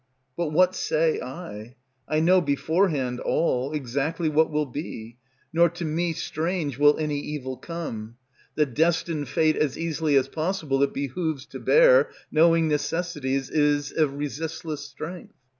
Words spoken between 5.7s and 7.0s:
me strange Will